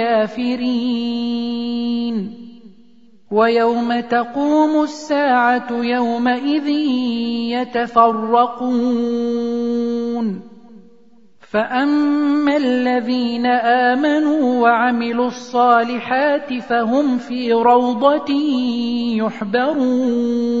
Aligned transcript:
كافرين 0.00 2.16
ويوم 3.30 4.00
تقوم 4.00 4.82
الساعة 4.82 5.68
يومئذ 5.70 6.68
يتفرقون. 7.60 8.80
فأما 11.40 12.56
الذين 12.56 13.46
آمنوا 13.46 14.62
وعملوا 14.62 15.26
الصالحات 15.26 16.54
فهم 16.54 17.18
في 17.18 17.52
روضة 17.52 18.30
يحبرون. 19.16 20.60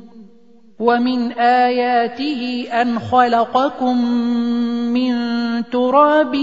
ومن 0.81 1.31
آياته 1.37 2.67
أن 2.73 2.99
خلقكم 2.99 4.05
من 4.89 5.13
تراب 5.69 6.35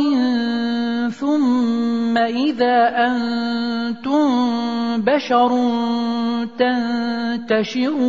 ثم 1.11 2.19
إذا 2.19 2.79
أنتم 3.06 4.29
بشر 5.02 5.50
تنتشرون. 7.50 8.08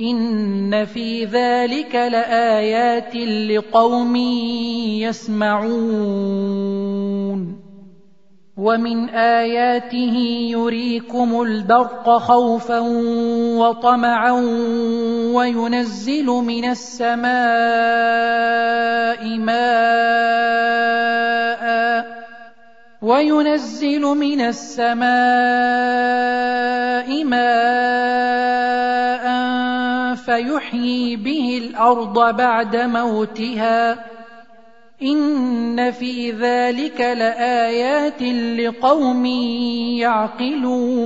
إن 0.00 0.84
في 0.84 1.24
ذلك 1.24 1.94
لآيات 1.94 3.16
لقوم 3.16 4.16
يسمعون. 5.06 6.78
ومن 8.58 9.08
آياته 9.08 10.14
يريكم 10.50 11.42
البرق 11.42 12.18
خوفا 12.18 12.78
وطمعا 13.58 14.32
وينزل 15.34 16.26
من 16.26 16.64
السماء 16.64 17.28
ماء 19.38 20.08
وينزل 23.02 24.02
من 24.02 24.40
السماء 24.40 25.08
ماء 27.24 28.27
فيحيي 30.38 31.16
به 31.16 31.60
الأرض 31.64 32.36
بعد 32.36 32.76
موتها. 32.76 33.98
إن 35.02 35.90
في 35.90 36.30
ذلك 36.30 37.00
لآيات 37.00 38.22
لقوم 38.58 39.26
يعقلون. 39.96 40.98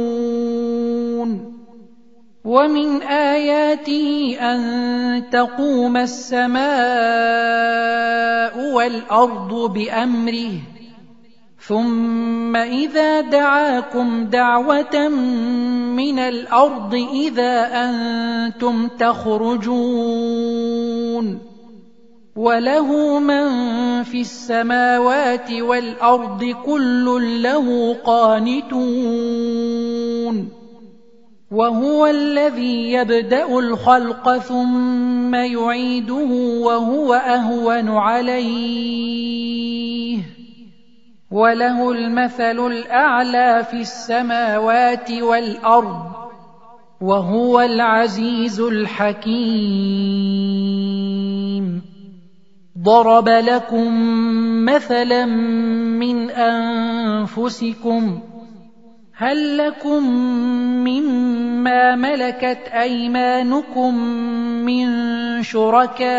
ومن 2.45 3.03
آياته 3.03 4.37
أن 4.41 5.23
تقوم 5.31 5.97
السماء 5.97 6.63
والأرض 8.75 9.73
بأمره. 9.73 10.72
ثم 11.67 12.57
إذا 12.57 13.21
دعاكم 13.21 14.25
دعوة 14.25 15.09
من 15.95 16.19
الأرض 16.19 16.95
إذا 16.95 17.71
أنتم 17.73 18.89
تخرجون 18.89 20.33
وله 22.37 23.19
من 23.19 23.47
في 24.03 24.21
السماوات 24.21 25.53
والأرض 25.53 26.45
كل 26.67 27.43
له 27.43 27.97
قانتون 28.05 28.83
وهو 31.51 32.07
الذي 32.07 32.93
يبدأ 32.93 33.59
الخلق 33.59 34.39
ثم 34.39 35.35
يعيده 35.35 36.29
وهو 36.61 37.15
أهون 37.15 37.89
عليه 37.89 39.13
وله 41.33 41.93
المثل 41.93 42.67
الأعلى 42.67 43.65
في 43.71 43.81
السماوات 43.81 45.11
والأرض 45.11 46.13
وهو 47.01 47.61
العزيز 47.61 48.61
الحكيم. 48.61 50.03
ضرب 52.79 53.29
لكم 53.29 53.89
مثلا 54.65 55.27
من 55.97 56.31
أنفسكم 56.31 58.21
هل 59.23 59.59
لكم 59.59 60.03
مما 60.83 61.97
ملكت 61.97 62.59
أيمانكم 62.75 63.95
من 64.67 64.87
شركاء 65.43 66.11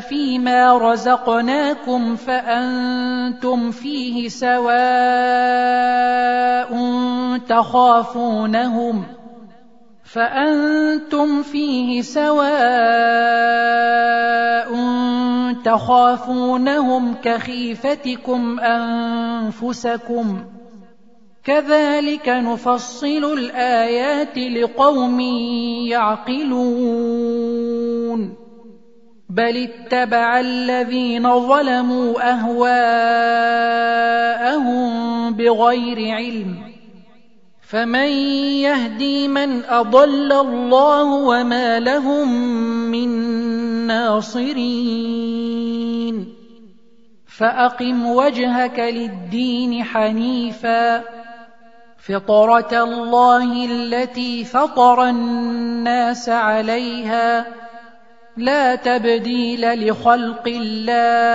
فيما 0.00 0.78
رزقناكم 0.78 2.16
فأنتم 2.16 3.70
فيه 3.70 4.28
سواء 4.28 4.70
تخافونهم 7.48 9.04
فأنتم 10.04 11.42
فيه 11.42 12.02
سواء 12.02 12.50
تخافونهم 15.64 17.14
كخيفتكم 17.22 18.60
أنفسكم 18.60 20.38
كذلك 21.44 22.28
نفصل 22.28 23.38
الآيات 23.38 24.38
لقوم 24.38 25.20
يعقلون. 25.90 27.20
بل 29.28 29.56
اتبع 29.56 30.40
الذين 30.40 31.48
ظلموا 31.48 32.32
أهواءهم 32.32 32.80
بغير 35.32 36.14
علم. 36.14 36.56
فمن 37.68 38.08
يهدي 38.60 39.28
من 39.28 39.64
أضل 39.64 40.32
الله 40.32 41.04
وما 41.04 41.80
لهم 41.80 42.28
من 42.90 43.08
ناصرين. 43.86 44.80
فأقم 47.38 48.06
وجهك 48.06 48.78
للدين 48.78 49.84
حنيفا. 49.84 51.19
فطرة 52.00 52.84
الله 52.84 53.66
التي 53.66 54.44
فطر 54.44 55.08
الناس 55.08 56.28
عليها 56.28 57.46
لا 58.36 58.74
تبديل 58.74 59.88
لخلق 59.88 60.48
الله. 60.48 61.30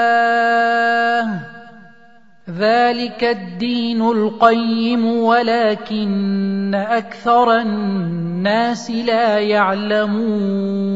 ذلك 2.49 3.23
الدين 3.23 4.01
القيم 4.01 5.05
ولكن 5.05 6.75
أكثر 6.75 7.57
الناس 7.57 8.91
لا 8.91 9.39
يعلمون. 9.39 10.95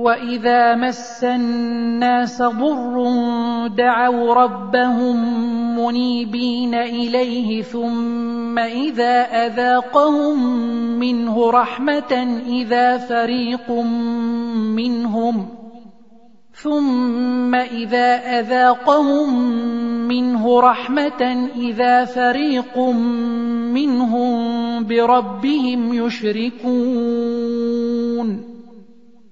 واذا 0.00 0.74
مس 0.74 1.24
الناس 1.24 2.42
ضر 2.42 2.96
دعوا 3.76 4.34
ربهم 4.34 5.16
منيبين 5.78 6.74
اليه 6.74 7.62
ثم 7.62 8.58
اذا 8.58 9.22
اذاقهم 9.46 10.38
منه 10.98 11.50
رحمه 11.50 12.40
اذا 12.46 12.98
فريق 12.98 13.70
منهم 14.76 15.48
ثم 16.54 17.54
اذا 17.54 18.40
اذاقهم 18.40 19.34
منه 20.08 20.60
رحمه 20.60 21.48
اذا 21.56 22.04
فريق 22.04 22.78
منهم 23.72 24.30
بربهم 24.86 25.94
يشركون 26.06 27.30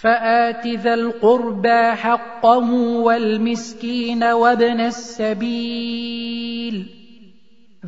فَآتِ 0.00 0.66
ذَا 0.66 0.94
الْقُرْبَى 0.94 1.92
حَقَّهُ 1.92 3.00
وَالْمِسْكِينَ 3.00 4.24
وَابْنَ 4.24 4.80
السَّبِيلِ. 4.80 6.86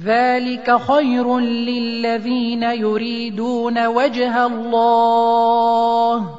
ذلك 0.05 0.77
خير 0.77 1.39
للذين 1.39 2.63
يريدون 2.63 3.87
وجه 3.87 4.47
الله 4.47 6.31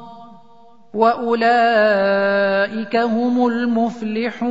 وأولئك 0.94 2.96
هم 2.96 3.46
المفلحون. 3.46 4.50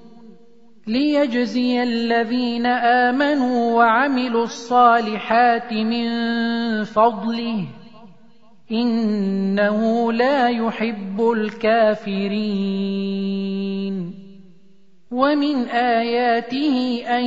ليجزي 0.87 1.83
الذين 1.83 2.65
آمنوا 2.65 3.73
وعملوا 3.73 4.43
الصالحات 4.43 5.73
من 5.73 6.07
فضله 6.83 7.67
إنه 8.71 10.11
لا 10.13 10.49
يحب 10.49 11.21
الكافرين. 11.21 12.71
ومن 15.11 15.65
آياته 15.67 17.03
أن 17.07 17.25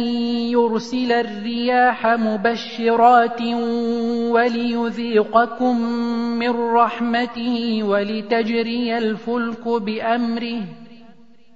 يرسل 0.56 1.12
الرياح 1.12 2.06
مبشرات 2.06 3.42
وليذيقكم 4.32 5.80
من 6.38 6.50
رحمته 6.50 7.82
ولتجري 7.82 8.98
الفلك 8.98 9.68
بأمره 9.68 10.60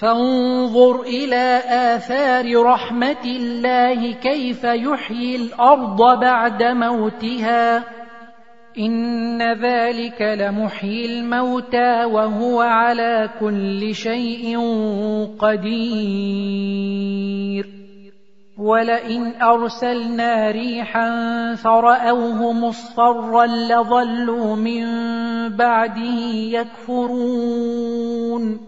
فانظر 0.00 1.02
إلى 1.02 1.62
آثار 1.66 2.62
رحمة 2.62 3.24
الله 3.24 4.12
كيف 4.12 4.64
يحيي 4.64 5.36
الأرض 5.36 6.20
بعد 6.20 6.62
موتها. 6.62 7.84
إن 8.78 9.42
ذلك 9.42 10.22
لمحيي 10.22 11.06
الموتى 11.06 12.04
وهو 12.04 12.60
على 12.60 13.30
كل 13.40 13.94
شيء 13.94 14.58
قدير. 15.38 16.48
ولئن 18.58 19.42
أرسلنا 19.42 20.50
ريحا 20.50 21.10
فرأوه 21.54 22.52
مصفرا 22.52 23.46
لظلوا 23.46 24.56
من 24.56 24.86
بعده 25.48 26.20
يكفرون. 26.88 28.67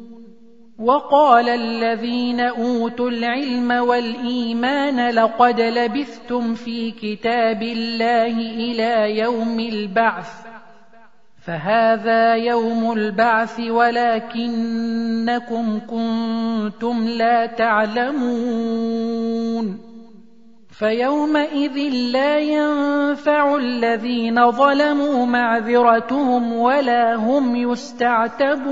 وقال 0.81 1.49
الذين 1.49 2.39
أوتوا 2.39 3.09
العلم 3.09 3.71
والإيمان 3.71 5.09
لقد 5.09 5.61
لبثتم 5.61 6.53
في 6.53 6.91
كتاب 6.91 7.61
الله 7.63 8.37
إلى 8.41 9.19
يوم 9.19 9.59
البعث 9.59 10.51
فهذا 11.45 12.35
يوم 12.35 12.91
البعث 12.91 13.59
ولكنكم 13.59 14.59
كنتم 15.79 17.07
لا 17.07 17.45
تعلمون. 17.45 19.01
فيومئذ 20.79 21.77
لا 22.11 22.39
ينفع 22.39 23.55
الذين 23.55 24.51
ظلموا 24.51 25.25
معذرتهم 25.25 26.53
ولا 26.53 27.15
هم 27.15 27.55
يستعتبون. 27.55 28.71